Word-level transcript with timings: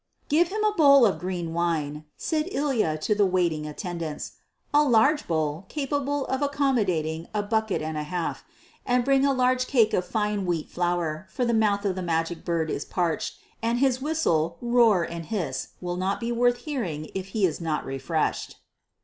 "Give 0.29 0.47
him 0.47 0.63
a 0.63 0.73
bowl 0.73 1.05
of 1.05 1.19
green 1.19 1.53
wine," 1.53 2.05
said 2.17 2.47
Ilya 2.51 2.97
to 3.03 3.13
the 3.13 3.23
waiting 3.27 3.67
attendants, 3.67 4.31
"a 4.73 4.83
large 4.83 5.27
bowl, 5.27 5.67
capable 5.69 6.25
of 6.25 6.41
accommodating 6.41 7.27
a 7.35 7.43
bucket 7.43 7.83
and 7.83 7.95
a 7.95 8.01
half. 8.01 8.43
And 8.83 9.05
bring 9.05 9.23
a 9.27 9.31
large 9.31 9.67
cake 9.67 9.93
of 9.93 10.03
fine 10.03 10.47
wheat 10.47 10.69
flour, 10.69 11.27
for 11.29 11.45
the 11.45 11.53
mouth 11.53 11.85
of 11.85 11.93
the 11.93 12.01
Magic 12.01 12.43
Bird 12.43 12.71
is 12.71 12.83
parched, 12.83 13.37
and 13.61 13.77
his 13.77 14.01
whistle, 14.01 14.57
roar, 14.59 15.03
and 15.03 15.27
hiss 15.27 15.73
will 15.79 15.97
not 15.97 16.19
be 16.19 16.31
worth 16.31 16.57
hearing 16.65 17.11
if 17.13 17.27
he 17.37 17.45
is 17.45 17.61
not 17.61 17.85
refreshed." 17.85 18.57